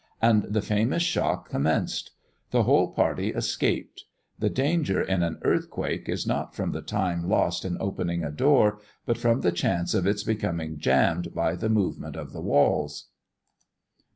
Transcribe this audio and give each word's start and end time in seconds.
and 0.19 0.45
the 0.45 0.63
famous 0.63 1.03
shock 1.03 1.47
commenced. 1.49 2.09
The 2.49 2.63
whole 2.63 2.87
party 2.87 3.27
escaped. 3.29 4.05
The 4.39 4.49
danger 4.49 4.99
in 4.99 5.21
an 5.21 5.37
earthquake 5.43 6.09
is 6.09 6.25
not 6.25 6.55
from 6.55 6.71
the 6.71 6.81
time 6.81 7.29
lost 7.29 7.63
in 7.63 7.77
opening 7.79 8.23
a 8.23 8.31
door, 8.31 8.79
but 9.05 9.19
from 9.19 9.41
the 9.41 9.51
chance 9.51 9.93
of 9.93 10.07
its 10.07 10.23
becoming 10.23 10.79
jammed 10.79 11.35
by 11.35 11.55
the 11.55 11.69
movement 11.69 12.15
of 12.15 12.33
the 12.33 12.41
walls. 12.41 13.09